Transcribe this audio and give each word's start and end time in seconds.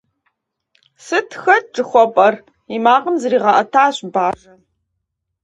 Сыт 1.05 1.29
хэт 1.41 1.65
жыхуэпӀэр?!- 1.75 2.35
и 2.75 2.77
макъым 2.83 3.15
зригъэӀэтащ 3.21 3.95
бажэм. 4.13 4.61